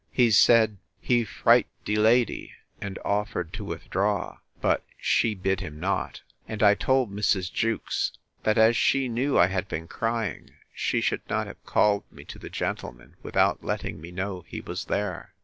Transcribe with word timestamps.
He 0.11 0.31
said, 0.31 0.77
he 0.99 1.23
fright 1.23 1.67
de 1.85 1.95
lady; 1.95 2.53
and 2.81 2.97
offered 3.05 3.53
to 3.53 3.63
withdraw; 3.63 4.39
but 4.59 4.83
she 4.97 5.35
bid 5.35 5.59
him 5.59 5.79
not; 5.79 6.23
and 6.47 6.63
I 6.63 6.73
told 6.73 7.11
Mrs. 7.13 7.53
Jewkes, 7.53 8.11
That 8.41 8.57
as 8.57 8.75
she 8.75 9.07
knew 9.07 9.37
I 9.37 9.45
had 9.45 9.67
been 9.67 9.87
crying, 9.87 10.49
she 10.73 11.01
should 11.01 11.21
not 11.29 11.45
have 11.45 11.63
called 11.67 12.03
me 12.11 12.23
to 12.25 12.39
the 12.39 12.49
gentleman 12.49 13.15
without 13.21 13.63
letting 13.63 14.01
me 14.01 14.09
know 14.09 14.41
he 14.47 14.59
was 14.59 14.85
there. 14.85 15.35